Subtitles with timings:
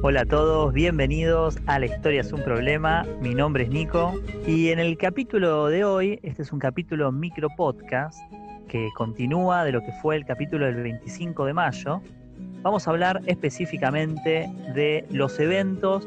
[0.00, 3.04] Hola a todos, bienvenidos a La Historia es un Problema.
[3.20, 4.14] Mi nombre es Nico
[4.46, 8.18] y en el capítulo de hoy, este es un capítulo micro podcast
[8.68, 12.00] que continúa de lo que fue el capítulo del 25 de mayo.
[12.62, 16.06] Vamos a hablar específicamente de los eventos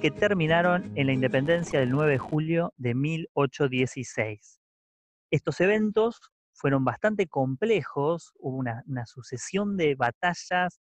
[0.00, 4.60] que terminaron en la independencia del 9 de julio de 1816.
[5.30, 6.20] Estos eventos
[6.54, 10.80] fueron bastante complejos, hubo una, sucesión de batallas,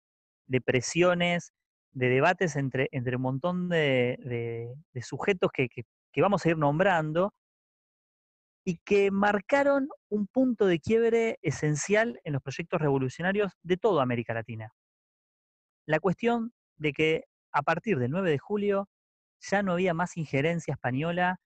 [0.46, 1.52] de presiones,
[1.92, 5.68] de debates entre, entre un montón de, sujetos que,
[6.16, 7.32] vamos a ir nombrando
[8.64, 14.34] y que marcaron un punto de quiebre esencial en los proyectos revolucionarios de toda América
[14.34, 14.70] Latina.
[15.86, 18.88] La cuestión de que a partir del 9 de julio
[19.40, 21.38] ya no había más injerencia española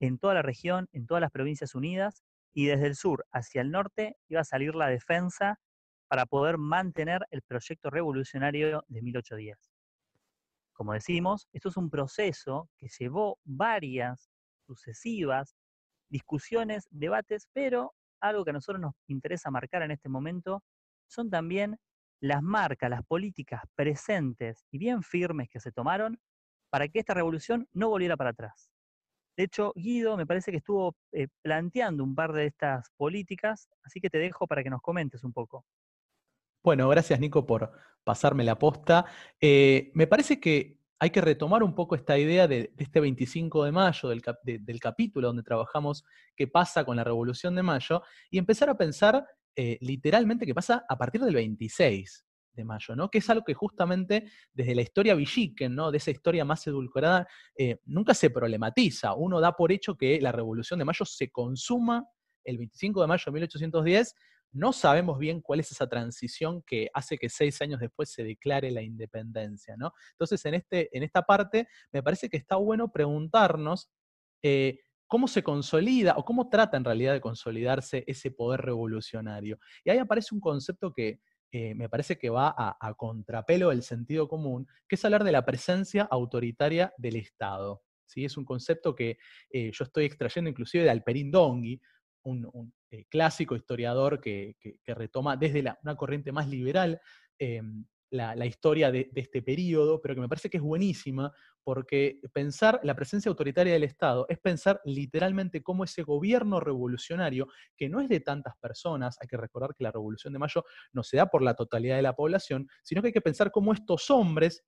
[0.00, 2.24] en toda la región, en todas las provincias unidas,
[2.54, 5.58] y desde el sur hacia el norte iba a salir la defensa
[6.08, 9.58] para poder mantener el proyecto revolucionario de 1810.
[10.72, 14.30] Como decimos, esto es un proceso que llevó varias
[14.66, 15.54] sucesivas
[16.08, 20.62] discusiones, debates, pero algo que a nosotros nos interesa marcar en este momento
[21.08, 21.76] son también
[22.20, 26.18] las marcas, las políticas presentes y bien firmes que se tomaron
[26.70, 28.73] para que esta revolución no volviera para atrás.
[29.36, 34.00] De hecho, Guido me parece que estuvo eh, planteando un par de estas políticas, así
[34.00, 35.64] que te dejo para que nos comentes un poco.
[36.62, 37.72] Bueno, gracias Nico por
[38.04, 39.04] pasarme la posta.
[39.40, 43.72] Eh, me parece que hay que retomar un poco esta idea de, este 25 de
[43.72, 46.04] mayo, del, capítulo donde trabajamos
[46.36, 50.86] qué pasa con la Revolución de Mayo, y empezar a pensar eh, literalmente qué pasa
[50.88, 52.24] a partir del 26
[52.54, 53.10] de mayo, ¿no?
[53.10, 55.90] Que es algo que justamente desde la historia villiquen, ¿no?
[55.90, 59.14] De esa historia más edulcorada, eh, nunca se problematiza.
[59.14, 62.06] Uno da por hecho que la Revolución de Mayo se consuma
[62.44, 64.14] el 25 de mayo de 1810
[64.54, 68.70] no sabemos bien cuál es esa transición que hace que seis años después se declare
[68.70, 69.92] la independencia, ¿no?
[70.12, 73.90] Entonces, en, este, en esta parte, me parece que está bueno preguntarnos
[74.42, 74.78] eh,
[75.08, 79.58] cómo se consolida o cómo trata en realidad de consolidarse ese poder revolucionario.
[79.84, 81.20] Y ahí aparece un concepto que
[81.56, 85.44] eh, me parece que va a, contrapelo del sentido común, que es hablar de la
[85.44, 87.80] presencia autoritaria del Estado.
[88.06, 88.24] ¿sí?
[88.24, 89.18] Es un concepto que
[89.50, 91.80] eh, yo estoy extrayendo inclusive de Alperín Dongui,
[92.24, 97.00] un, eh, clásico historiador que, retoma desde una corriente más liberal
[97.38, 97.84] em,
[98.14, 101.32] la, historia de, este periodo, pero que me parece que es buenísima,
[101.64, 107.88] porque pensar la presencia autoritaria del Estado es pensar literalmente cómo ese gobierno revolucionario, que
[107.88, 111.16] no es de tantas personas, hay que recordar que la Revolución de Mayo no se
[111.16, 114.64] da por la totalidad de la población, sino que hay que pensar cómo estos hombres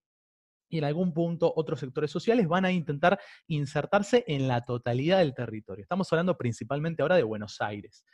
[0.68, 5.34] y en algún punto otros sectores sociales van a intentar insertarse en la totalidad del
[5.34, 5.82] territorio.
[5.82, 8.04] Estamos hablando principalmente ahora de Buenos Aires.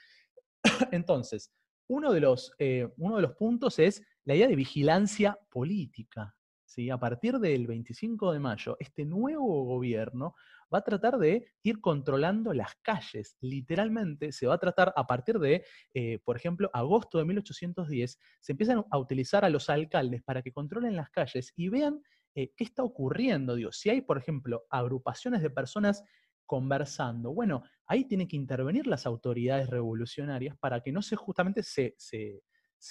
[0.92, 1.50] Entonces,
[1.88, 6.34] uno de, los, eh, uno de los puntos es la idea de vigilancia política.
[6.64, 6.90] ¿sí?
[6.90, 10.34] A partir del 25 de mayo, este nuevo gobierno
[10.72, 13.36] va a tratar de ir controlando las calles.
[13.40, 18.52] Literalmente se va a tratar a partir de, eh, por ejemplo, agosto de 1810, se
[18.52, 22.00] empiezan a utilizar a los alcaldes para que controlen las calles y vean
[22.34, 23.54] eh, ¿qué está ocurriendo?
[23.54, 26.02] Digo, si hay, por ejemplo, agrupaciones de personas
[26.46, 31.94] conversando, bueno, ahí tienen que intervenir las autoridades revolucionarias para que no se justamente se,
[31.98, 32.42] se,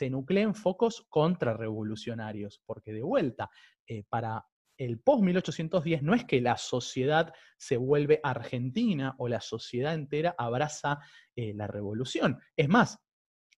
[0.09, 3.49] nucleen focos contrarrevolucionarios, porque de vuelta,
[3.87, 4.45] eh, para
[4.77, 10.99] el post-1810 no es que la sociedad se vuelve argentina o la sociedad entera abraza
[11.35, 12.39] eh, la revolución.
[12.55, 12.99] Es más,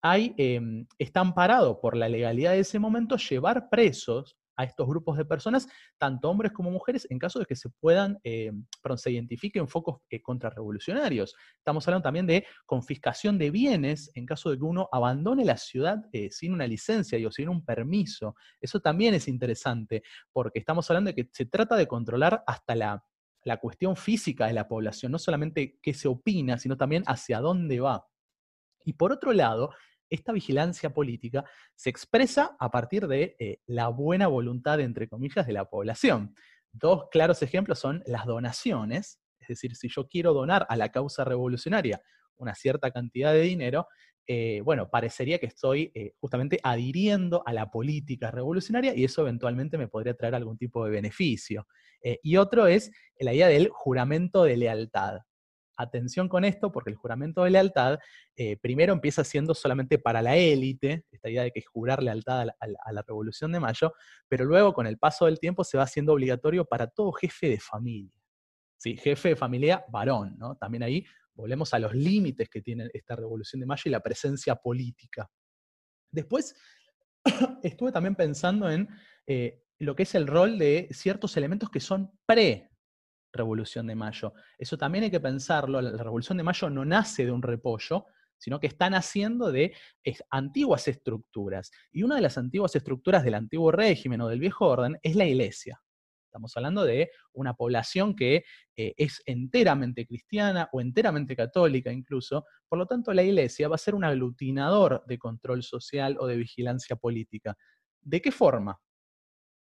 [0.02, 5.18] hay, em, está amparado por la legalidad de ese momento llevar presos a estos grupos
[5.18, 8.52] de personas, tanto hombres como mujeres, en caso de que se puedan, eh,
[8.96, 11.36] se identifiquen focos eh, contrarrevolucionarios.
[11.58, 16.06] Estamos hablando también de confiscación de bienes en caso de que uno abandone la ciudad
[16.12, 18.36] eh, sin una licencia o sin un permiso.
[18.60, 23.06] Eso también es interesante, porque estamos hablando de que se trata de controlar hasta la,
[23.44, 27.80] la cuestión física de la población, no solamente qué se opina, sino también hacia dónde
[27.80, 28.08] va.
[28.86, 29.72] Y por otro lado,
[30.14, 31.44] esta vigilancia política
[31.76, 36.36] se expresa a partir de eh, la buena voluntad, entre comillas, de la población.
[36.72, 41.24] Dos claros ejemplos son las donaciones, es decir, si yo quiero donar a la causa
[41.24, 42.02] revolucionaria
[42.36, 43.88] una cierta cantidad de dinero,
[44.28, 49.78] eh, bueno, parecería que estoy eh, justamente adhiriendo a la política revolucionaria y eso eventualmente
[49.78, 51.68] me podría traer algún tipo de beneficio.
[52.22, 55.22] y otro es la idea del juramento de lealtad.
[55.76, 58.00] Atención con esto, porque el juramento de lealtad
[58.36, 62.92] eh, primero empieza siendo solamente para la élite, esta idea de que jurar lealtad a
[62.92, 63.94] la, Revolución de Mayo,
[64.28, 67.60] pero luego con el paso del tiempo se va haciendo obligatorio para todo jefe de
[67.60, 68.14] familia.
[68.78, 68.98] ¿sí?
[68.98, 70.56] Jefe de familia varón, ¿no?
[70.56, 74.56] También ahí volvemos a los límites que tiene esta Revolución de Mayo y la presencia
[74.56, 75.30] política.
[76.12, 76.56] Después,
[77.64, 78.88] estuve también pensando en
[79.26, 82.12] eh, lo que es el rol de ciertos elementos que son
[83.34, 84.34] pre-Revolución de Mayo.
[84.58, 85.82] Eso también hay que pensarlo.
[85.82, 88.06] La Revolución de Mayo no nace de un repollo,
[88.38, 89.76] sino que está naciendo de
[90.30, 91.72] antiguas estructuras.
[91.92, 95.26] Y una de las antiguas estructuras del antiguo régimen o del viejo orden es la
[95.26, 95.82] iglesia.
[96.26, 98.44] Estamos hablando de una población que
[98.76, 102.46] eh, es enteramente cristiana o enteramente católica incluso.
[102.68, 106.38] Por lo tanto, la iglesia va a ser un aglutinador de control social o de
[106.38, 107.56] vigilancia política.
[108.02, 108.80] ¿De qué forma?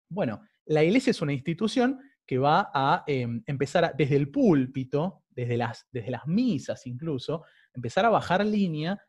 [0.09, 5.57] Bueno, la iglesia es una institución que va a em, empezar desde el púlpito, desde
[5.57, 9.01] las, desde las misas incluso, empezar a bajar línea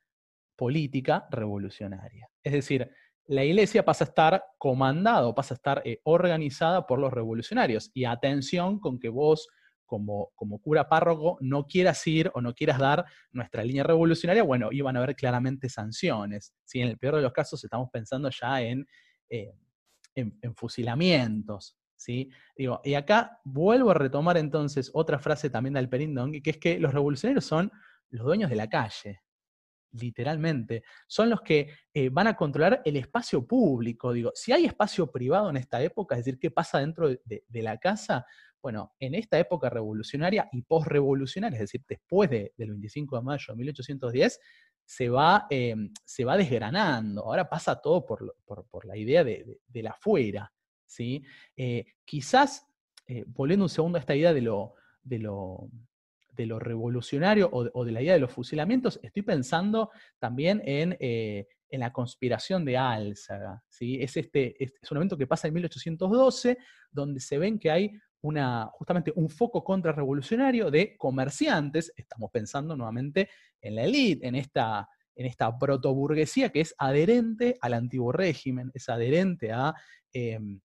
[0.56, 2.28] política revolucionaria.
[2.42, 2.90] Es decir,
[3.28, 7.90] la iglesia pasa a estar comandado, pasa a estar eh, organizada por los revolucionarios.
[7.92, 9.48] Y atención con que vos,
[9.84, 14.70] como, como cura párroco, no quieras ir o no quieras dar nuestra línea revolucionaria, bueno,
[14.72, 16.54] iban a haber claramente sanciones.
[16.64, 18.86] Si En el peor de los casos estamos pensando ya en,
[19.28, 19.52] eh,
[20.14, 21.76] en, fusilamientos.
[22.56, 26.78] Digo, y acá vuelvo a retomar entonces otra frase también de Alperindong, que es que
[26.78, 27.70] los revolucionarios son
[28.10, 29.22] los dueños de la calle
[29.92, 34.12] literalmente, son los que eh, van a controlar el espacio público.
[34.12, 37.78] Digo, si hay espacio privado en esta época, es decir, qué pasa dentro de, la
[37.78, 38.26] casa,
[38.62, 43.56] bueno, en esta época revolucionaria y postrevolucionaria, es decir, después del 25 de mayo de
[43.56, 44.40] 1810,
[44.84, 47.22] se va, em, se va desgranando.
[47.22, 48.34] Ahora pasa todo por,
[48.84, 50.52] la idea de, la afuera.
[50.88, 51.22] ¿Sí?
[51.56, 52.66] Eh, quizás,
[53.06, 55.70] eh, volviendo un segundo a esta idea de lo, de lo
[56.38, 59.90] de lo revolucionario o de, la idea de los fusilamientos, estoy pensando
[60.20, 63.62] también en, eh, la conspiración de Álzaga.
[63.68, 63.98] ¿sí?
[64.00, 66.56] Es, este, es, un evento que pasa en 1812,
[66.92, 73.28] donde se ven que hay una, justamente un foco contrarrevolucionario de comerciantes, estamos pensando nuevamente
[73.60, 78.88] en la élite, en esta, en esta protoburguesía que es adherente al antiguo régimen, es
[78.88, 79.74] adherente a...
[80.12, 80.60] Em,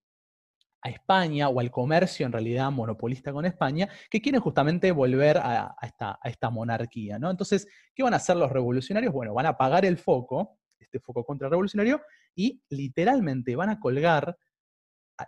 [0.84, 5.76] a España o al comercio en realidad monopolista con España, que quieren justamente volver a,
[5.82, 7.18] esta, monarquía.
[7.18, 7.32] ¿no?
[7.32, 9.14] Entonces, ¿qué van a hacer los revolucionarios?
[9.14, 12.02] Bueno, van a apagar el foco, este foco contrarrevolucionario,
[12.36, 14.38] y literalmente van a colgar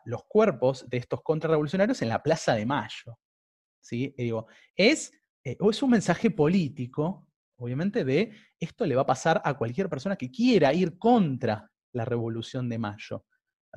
[0.03, 3.17] los cuerpos de estos contrarrevolucionarios en la Plaza de Mayo.
[3.79, 4.13] ¿sí?
[4.17, 5.13] digo, es,
[5.43, 10.17] eh, es un mensaje político, obviamente, de esto le va a pasar a cualquier persona
[10.17, 13.25] que quiera ir contra la Revolución de Mayo.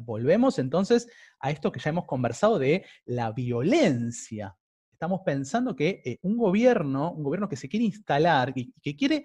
[0.01, 1.09] Volvemos entonces
[1.41, 4.57] a esto que ya hemos conversado de la violencia.
[4.93, 9.25] Estamos pensando que eh, un gobierno, un gobierno que se quiere instalar y que quiere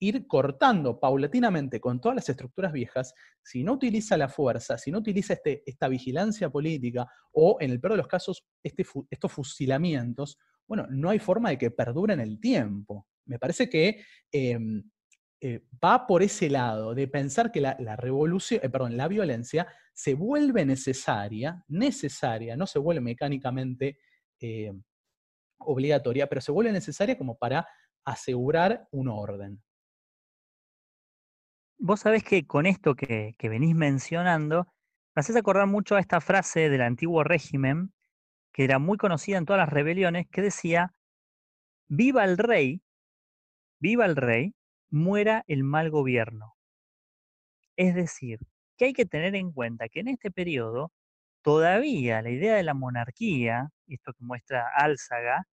[0.00, 4.98] ir cortando paulatinamente con todas las estructuras viejas, si no utiliza la fuerza, si no
[4.98, 10.38] utiliza este, esta vigilancia política o, en el peor de los casos, este estos fusilamientos,
[10.66, 13.06] bueno, no hay forma de que perduren el tiempo.
[13.24, 14.82] Me parece que em,
[15.40, 20.14] eh, va por ese lado de pensar que la, revolución, eh, perdón, la violencia se
[20.14, 24.00] vuelve necesaria, necesaria, no se vuelve mecánicamente
[24.40, 24.72] eh,
[25.58, 27.68] obligatoria, pero se vuelve necesaria como para
[28.04, 29.62] asegurar un orden.
[31.78, 34.66] Vos sabés que con esto que, que venís mencionando,
[35.14, 37.92] me haces acordar mucho a esta frase del antiguo régimen,
[38.52, 40.94] que era muy conocida en todas las rebeliones, que decía,
[41.88, 42.82] viva el rey,
[43.78, 44.57] viva el rey,
[44.90, 46.54] muera el mal gobierno.
[47.76, 48.40] Es decir,
[48.76, 50.92] que hay que tener en cuenta que en este periodo
[51.42, 55.44] todavía la idea de la monarquía, esto que muestra Álzaga,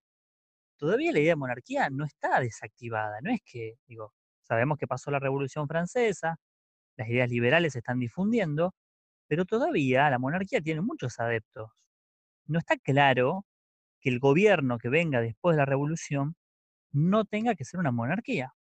[0.77, 3.19] todavía la idea de monarquía no está desactivada.
[3.23, 4.13] No es que, digo,
[4.43, 6.37] sabemos que pasó la Revolución Francesa,
[6.97, 8.75] las ideas liberales se están difundiendo,
[9.27, 11.71] pero todavía la monarquía tiene muchos adeptos.
[12.47, 13.45] No está claro
[14.01, 16.35] que el gobierno que venga después de la revolución
[16.93, 18.53] no tenga que ser una monarquía.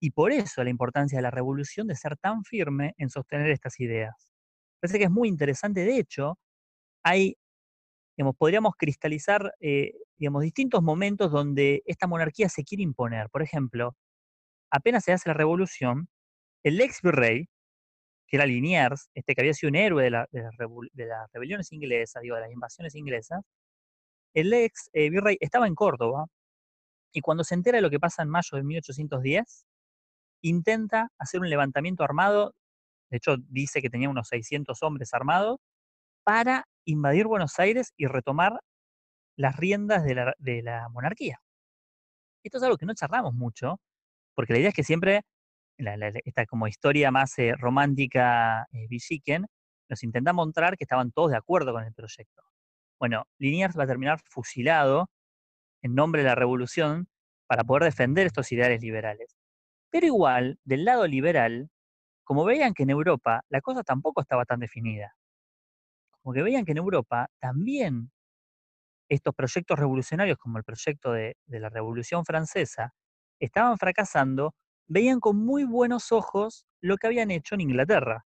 [0.00, 3.78] Y por eso la importancia de la revolución de ser tan firme en sostener estas
[3.80, 4.32] ideas.
[4.80, 5.84] Parece que es muy interesante.
[5.84, 6.38] De hecho,
[7.04, 7.36] hay,
[8.38, 13.28] podríamos cristalizar, eh, digamos, distintos momentos donde esta monarquía se quiere imponer.
[13.30, 13.96] Por ejemplo,
[14.70, 16.08] apenas se hace la revolución,
[16.64, 17.48] el ex virrey,
[18.28, 22.42] que era Liniers, este que había sido un héroe de, las rebeliones inglesas, digo, de
[22.42, 23.40] las invasiones inglesas,
[24.34, 26.26] el ex eh, virrey estaba en Córdoba
[27.12, 29.66] y cuando se entera de lo que pasa en mayo de 1810,
[30.42, 32.54] intenta hacer un levantamiento armado,
[33.10, 35.58] de hecho dice que tenía unos 600 hombres armados,
[36.24, 38.60] para invadir Buenos Aires y retomar
[39.36, 41.40] las riendas de la, monarquía.
[42.44, 43.80] Esto es algo que no charlamos mucho,
[44.34, 45.22] porque la idea es que siempre,
[46.24, 48.88] esta como historia más eh, romántica eh,
[49.88, 52.42] nos intenta mostrar que estaban todos de acuerdo con el proyecto.
[52.98, 55.10] Bueno, Liniers va a terminar fusilado
[55.82, 57.08] en nombre de la revolución
[57.46, 59.39] para poder defender estos ideales liberales.
[59.90, 61.70] Pero igual, del lado liberal,
[62.24, 65.16] como veían que en Europa la cosa tampoco estaba tan definida,
[66.10, 68.12] como que veían que en Europa también
[69.08, 72.94] estos proyectos revolucionarios, como el proyecto de, de la Revolución Francesa,
[73.40, 74.54] estaban fracasando,
[74.86, 78.24] veían con muy buenos ojos lo que habían hecho en Inglaterra,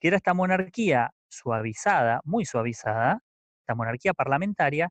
[0.00, 3.20] que era esta monarquía suavizada, muy suavizada,
[3.60, 4.90] esta monarquía parlamentaria,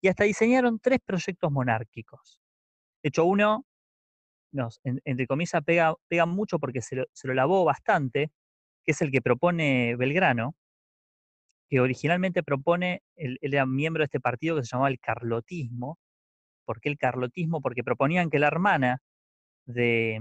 [0.00, 2.40] y hasta diseñaron tres proyectos monárquicos.
[3.02, 3.66] De hecho, uno,
[4.52, 8.30] nos, entre comillas, pega, mucho porque se lo, se lo lavó bastante,
[8.84, 10.54] que es el que propone Belgrano,
[11.68, 15.98] que originalmente propone, él, era miembro de este partido que se llamaba el Carlotismo.
[16.64, 17.60] ¿Por qué el Carlotismo?
[17.60, 18.98] Porque proponían que la hermana
[19.66, 20.18] de,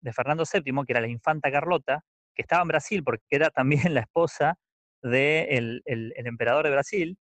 [0.00, 3.82] de Fernando VII, que era la infanta Carlota, que estaba en Brasil porque era también
[3.94, 4.58] la esposa
[5.02, 7.18] del el, emperador de Brasil,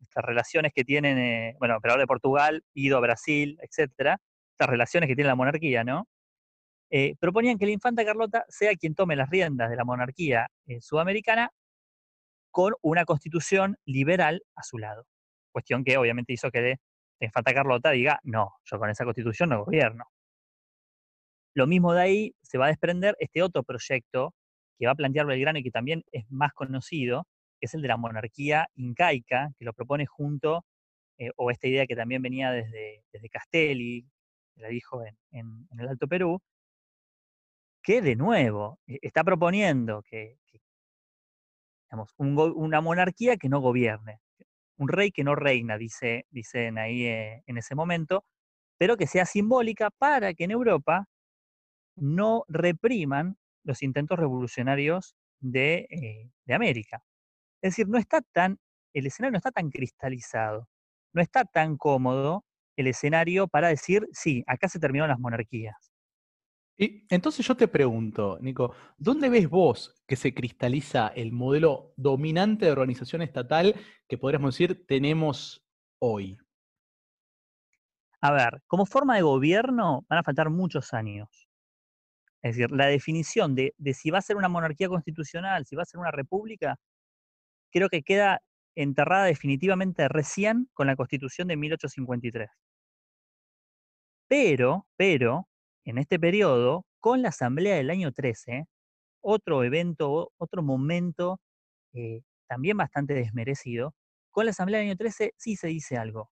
[0.00, 4.18] estas relaciones que tienen, eh, bueno, emperador de Portugal, ido a Brasil, etcétera,
[4.68, 6.08] relaciones que tiene la monarquía, ¿no?
[6.90, 10.80] Eh, proponían que la infanta Carlota sea quien tome las riendas de la monarquía eh,
[10.80, 11.50] sudamericana
[12.50, 15.06] con una constitución liberal a su lado.
[15.52, 16.60] Cuestión que obviamente hizo que
[17.20, 20.04] la infanta Carlota diga, no, yo con esa constitución no gobierno.
[21.54, 24.34] Lo mismo de ahí se va a desprender este otro proyecto
[24.78, 27.26] que va a plantear Belgrano y que también es más conocido,
[27.60, 30.64] que es el de la monarquía incaica, que lo propone junto,
[31.18, 34.06] eh, o esta idea que también venía desde, desde Castelli,
[34.60, 36.40] la dijo en, el Alto Perú,
[37.82, 40.38] que de nuevo eh, está proponiendo que,
[41.90, 44.20] digamos, una monarquía que no gobierne,
[44.76, 48.24] un rey que no reina, dice, dicen ahí eh, en ese momento,
[48.78, 51.06] pero que sea simbólica para que en Europa
[51.96, 57.02] no repriman los intentos revolucionarios de, eh, de América.
[57.62, 58.58] Es decir, no está tan,
[58.94, 60.68] el escenario no está tan cristalizado,
[61.12, 62.44] no está tan cómodo
[62.80, 65.92] el escenario para decir, sí, acá se terminaron las monarquías.
[66.76, 72.64] Y entonces yo te pregunto, Nico, ¿dónde ves vos que se cristaliza el modelo dominante
[72.64, 73.74] de organización estatal
[74.08, 75.62] que podríamos decir tenemos
[75.98, 76.38] hoy?
[78.22, 81.28] A ver, como forma de gobierno van a faltar muchos años.
[82.42, 85.86] Es decir, la definición de, si va a ser una monarquía constitucional, si va a
[85.86, 86.76] ser una república,
[87.70, 88.40] creo que queda
[88.74, 92.48] enterrada definitivamente recién con la constitución de 1853.
[94.30, 95.48] Pero, pero,
[95.84, 98.66] en este periodo, con la asamblea del año 13,
[99.22, 101.40] otro evento, otro momento
[101.94, 103.92] eh, también bastante desmerecido,
[104.30, 106.30] con la asamblea del año 13 sí se dice algo.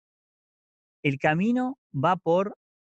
[1.03, 2.57] El camino va por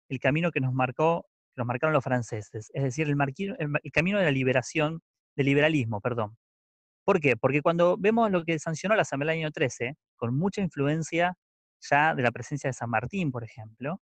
[0.09, 3.17] el camino que nos marcó que nos marcaron los franceses, es decir, el,
[3.59, 5.01] el, camino de la liberación,
[5.37, 6.37] del liberalismo, perdón.
[7.05, 7.37] ¿Por qué?
[7.37, 11.37] Porque cuando vemos lo que sancionó la Asamblea del año 13, con mucha influencia
[11.81, 14.01] ya de la presencia de San Martín, por ejemplo,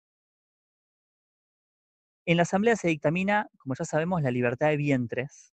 [2.27, 5.53] en la Asamblea se dictamina, como ya sabemos, la libertad de vientres,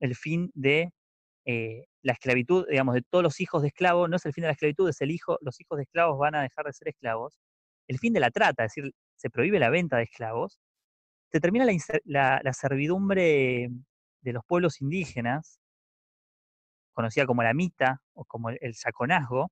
[0.00, 0.92] el fin de
[1.46, 4.48] eh, la esclavitud, digamos, de todos los hijos de esclavos, no es el fin de
[4.48, 7.38] la esclavitud, es el hijo, los hijos de esclavos van a dejar de ser esclavos,
[7.88, 10.60] el fin de la trata, es decir, se prohíbe la venta de esclavos,
[11.32, 11.66] se termina
[12.04, 13.70] la, servidumbre
[14.22, 15.60] de los pueblos indígenas,
[16.92, 19.50] conocida como la mita o como el, saconazgo,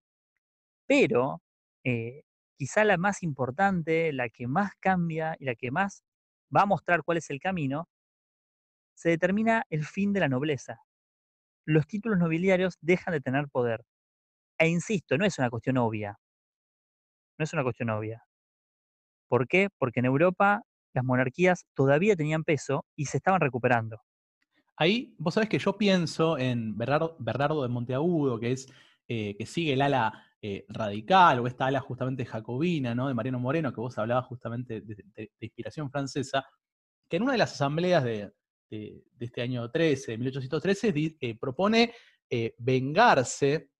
[0.86, 1.42] pero
[1.84, 2.22] eh,
[2.56, 6.04] quizá la más importante, la que más cambia y la que más
[6.54, 7.88] va a mostrar cuál es el camino,
[8.94, 10.80] se determina el fin de la nobleza.
[11.64, 13.84] Los títulos nobiliarios dejan de tener poder.
[14.58, 16.18] E insisto, no es una cuestión obvia.
[17.38, 18.24] No es una cuestión obvia.
[19.28, 19.68] ¿Por qué?
[19.78, 20.62] Porque en Europa
[20.94, 24.00] las monarquías todavía tenían peso y se estaban recuperando.
[24.76, 28.72] Ahí, vos sabés que yo pienso en Bernardo, de Monteagudo, que es
[29.08, 33.08] eh, que sigue el ala eh, radical, o esta ala justamente jacobina, ¿no?
[33.08, 36.46] De Mariano Moreno, que vos hablabas justamente de, inspiración francesa,
[37.08, 38.32] que en una de las asambleas de,
[39.18, 41.92] este año 13, de 1813, eh, propone
[42.58, 43.70] vengarse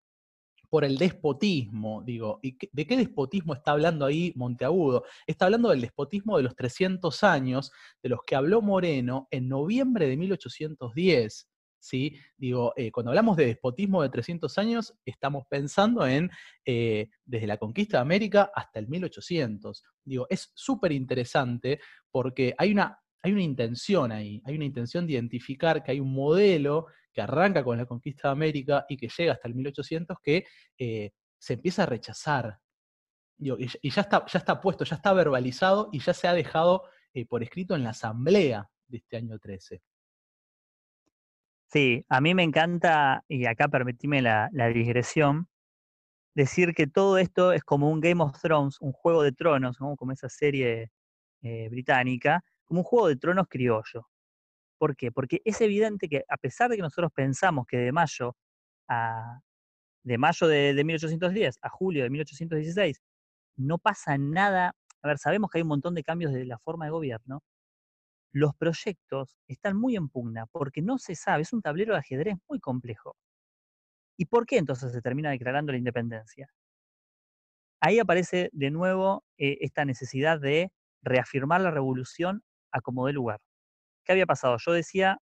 [0.69, 5.05] por el despotismo, digo, ¿y de qué despotismo está hablando ahí Monteagudo?
[5.27, 7.73] Está hablando del despotismo de los 300 años,
[8.03, 11.49] de los que habló Moreno en noviembre de 1810.
[11.81, 12.19] ¿Sí?
[12.37, 16.31] Digo, eh, cuando hablamos de despotismo de 300 años, estamos pensando en
[16.65, 19.85] eh, desde la conquista de América hasta el 1800.
[20.05, 21.81] Digo, es súper interesante
[22.11, 26.13] porque hay una, hay una intención ahí, hay una intención de identificar que hay un
[26.13, 30.45] modelo que arranca con la conquista de América y que llega hasta el 1800, que
[30.79, 32.59] eh, se empieza a rechazar.
[33.39, 36.83] y, ya, está, ya está puesto, ya está verbalizado y ya se ha dejado
[37.29, 39.83] por escrito en la asamblea de este año 13.
[41.71, 45.49] Sí, a mí me encanta, y acá permitime la, digresión,
[46.35, 50.13] decir que todo esto es como un Game of Thrones, un juego de tronos, como
[50.13, 50.91] esa serie
[51.43, 54.09] eh, británica, como un juego de tronos criollo.
[54.79, 55.13] ¿Por qué?
[55.13, 58.37] Porque es evidente que a pesar de que nosotros pensamos que de mayo
[58.89, 59.41] a,
[60.05, 63.03] de mayo de, de 1810 a julio de 1816
[63.57, 66.87] no pasa nada, a ver, sabemos que hay un montón de cambios de la forma
[66.87, 67.43] de gobierno,
[68.33, 72.37] los proyectos están muy en pugna porque no se sabe, es un tablero de ajedrez
[72.49, 73.17] muy complejo.
[74.17, 76.51] ¿Y por qué entonces se termina declarando la independencia?
[77.81, 82.43] Ahí aparece de nuevo eh, esta necesidad de reafirmar la revolución
[82.73, 83.41] a como dé lugar.
[84.05, 84.57] ¿Qué había pasado?
[84.59, 85.19] Yo decía,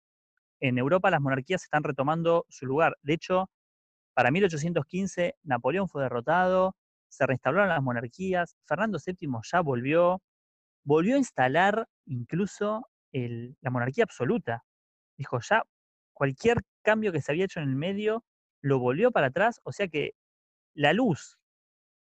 [0.61, 2.96] en Europa las monarquías están retomando su lugar.
[3.02, 3.50] De hecho,
[4.14, 6.76] para 1815 Napoleón fue derrotado,
[7.08, 10.23] se restauraron las monarquías, Fernando VII ya volvió,
[10.84, 14.64] volvió a instalar incluso la monarquía absoluta.
[15.16, 15.62] Dijo, ya
[16.12, 18.25] cualquier cambio que se había hecho en el medio
[18.61, 20.14] lo volvió para atrás, o sea que
[20.75, 21.38] la luz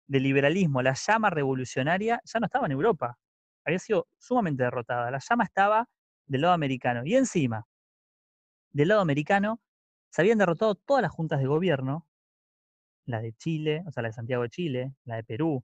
[0.08, 3.18] del liberalismo, la llama revolucionaria, ya no estaba en Europa.
[3.66, 5.12] Había sido sumamente derrotada.
[5.12, 5.88] La llama estaba
[6.26, 7.04] del lado americano.
[7.06, 7.68] Y encima,
[8.72, 9.62] del lado americano,
[10.10, 12.08] se habían derrotado todas las juntas de gobierno,
[13.06, 15.64] la de Chile, o sea, la de Santiago de Chile, la de Perú,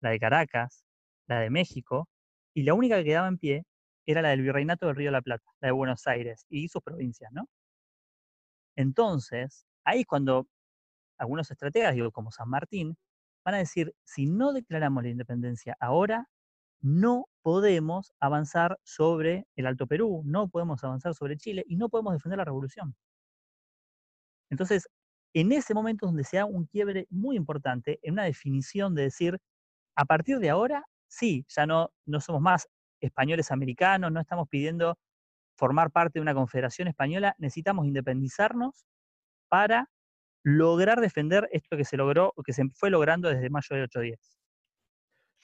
[0.00, 0.84] la de Caracas,
[1.26, 2.08] la de México,
[2.54, 3.64] y la única que quedaba en pie
[4.06, 6.82] era la del Virreinato del Río de la Plata, la de Buenos Aires y sus
[6.82, 7.48] provincias, ¿no?
[8.76, 10.48] Entonces, ahí es cuando
[11.18, 12.96] algunos estrategas, digo, como San Martín,
[13.44, 16.28] van a decir, si no declaramos la independencia ahora,
[16.80, 22.12] no podemos avanzar sobre el Alto Perú, no podemos avanzar sobre Chile y no podemos
[22.14, 22.94] defender la revolución.
[24.50, 24.88] Entonces,
[25.34, 29.04] en ese momento es donde se da un quiebre muy importante en una definición de
[29.04, 29.38] decir,
[29.96, 32.68] a partir de ahora, sí, ya no, no somos más
[33.00, 34.98] españoles americanos, no estamos pidiendo
[35.56, 38.84] formar parte de una confederación española, necesitamos independizarnos
[39.48, 39.88] para
[40.44, 44.38] lograr defender esto que se logró, que se fue logrando desde mayo de 810.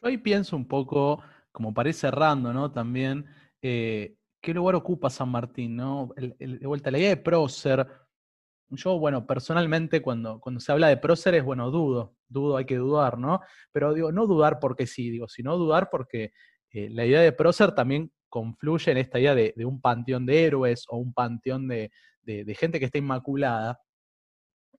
[0.02, 2.72] Yo ahí pienso un poco, como parece cerrando, ¿no?
[2.72, 3.26] También,
[3.62, 6.10] eh, ¿qué lugar ocupa San Martín, ¿no?
[6.16, 7.86] de vuelta, la idea de prócer,
[8.70, 13.18] yo, bueno, personalmente cuando, cuando se habla de próceres, bueno, dudo, dudo, hay que dudar,
[13.18, 13.40] ¿no?
[13.72, 16.32] Pero digo, no dudar porque sí, digo, sino dudar porque
[16.72, 20.84] eh, la idea de prócer también confluye en esta idea de, un panteón de héroes
[20.88, 21.90] o un panteón de,
[22.58, 23.80] gente que está inmaculada.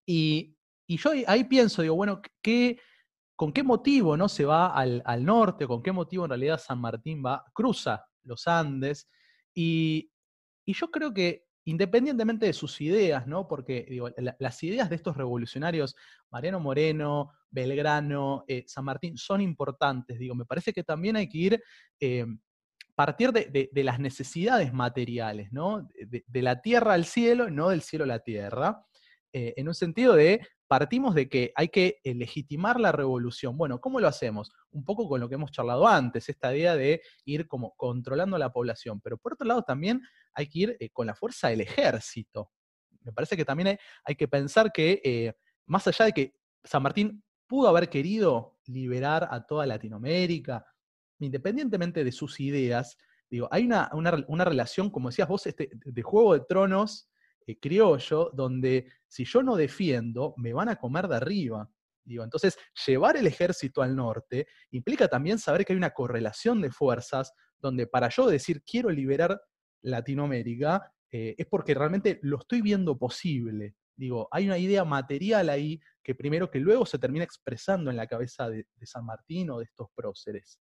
[0.06, 0.56] Y,
[0.88, 2.78] yo ahí pienso, digo, bueno, ¿qué,
[3.36, 5.68] ¿con qué motivo no se va al, norte?
[5.68, 9.08] ¿Con qué motivo en realidad San Martín va, cruza los Andes?
[9.54, 10.12] Y
[10.66, 13.47] yo creo que independientemente de sus ideas, ¿no?
[13.47, 15.95] Porque digo, las ideas de estos revolucionarios,
[16.32, 20.17] Mariano Moreno, Belgrano, eh, San Martín, son importantes.
[20.17, 21.63] Digo, me parece que también hay que ir,
[22.00, 22.26] eh,
[22.95, 25.88] partir de, las necesidades materiales, ¿no?
[26.06, 28.86] De, la tierra al cielo, no del cielo a la tierra,
[29.34, 30.41] eh, en un sentido de
[30.72, 33.58] partimos de que hay que eh, legitimar la revolución.
[33.58, 34.54] Bueno, ¿cómo lo hacemos?
[34.72, 38.54] Un poco con lo que hemos charlado antes, esta idea de ir como controlando la
[38.54, 40.02] población, pero por otro lado también
[40.34, 42.52] hay que ir eh, con la fuerza del ejército.
[43.02, 45.34] Me parece que también hay, que pensar que, eh,
[45.66, 50.66] más allá de que San Martín pudo haber querido liberar a toda Latinoamérica,
[51.20, 52.98] independientemente de sus ideas,
[53.30, 57.11] digo, hay una, una relación, como decías vos, este, de Juego de Tronos
[57.48, 61.70] eh, criollo, donde si yo no defiendo, me van a comer de arriba.
[62.04, 66.72] Digo, entonces, llevar el ejército al norte implica también saber que hay una correlación de
[66.72, 69.40] fuerzas, donde para yo decir quiero liberar
[69.82, 73.76] Latinoamérica, eh, es porque realmente lo estoy viendo posible.
[73.96, 78.08] Digo, hay una idea material ahí que primero que luego se termina expresando en la
[78.08, 80.60] cabeza de San Martín o de estos próceres.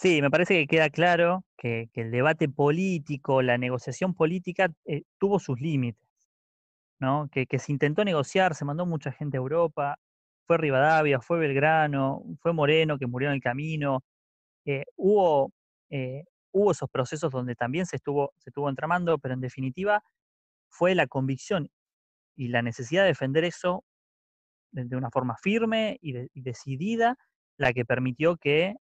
[0.00, 5.40] Sí, me parece que queda claro que, el debate político, la negociación política eh, tuvo
[5.40, 6.08] sus límites,
[7.00, 7.28] ¿no?
[7.32, 9.98] Que, se intentó negociar, se mandó mucha gente a Europa,
[10.46, 14.04] fue Rivadavia, fue Belgrano, fue Moreno que murió en el camino,
[14.66, 15.52] eh, hubo,
[15.90, 20.02] eh, hubo esos procesos donde también se estuvo, se estuvo entramando, pero en definitiva
[20.70, 21.70] fue la convicción
[22.36, 23.84] y la necesidad de defender eso
[24.72, 27.16] de, una forma firme y decidida
[27.58, 28.76] la que permitió que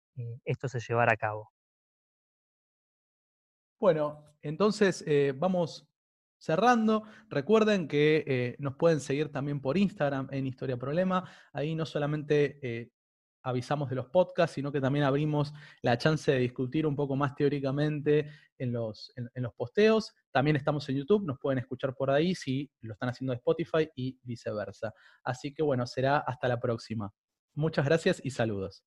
[0.45, 1.51] esto se llevará a cabo.
[3.80, 5.88] Bueno, entonces eh, vamos
[6.38, 7.04] cerrando.
[7.30, 11.30] Recuerden que eh, nos pueden seguir también por Instagram en Historia Problema.
[11.54, 12.91] Ahí no solamente
[13.45, 17.36] avisamos de los podcasts, sino que también abrimos la chance de discutir un poco más
[17.36, 20.13] teóricamente en los, en los posteos.
[20.32, 23.89] También estamos en YouTube, nos pueden escuchar por ahí si lo están haciendo de Spotify
[23.95, 24.93] y viceversa.
[25.23, 27.13] Así que bueno, será hasta la próxima.
[27.54, 28.84] Muchas gracias y saludos.